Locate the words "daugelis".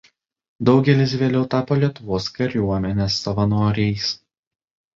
0.69-1.13